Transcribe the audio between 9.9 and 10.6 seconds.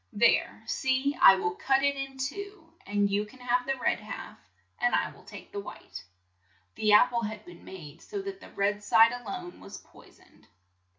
soned.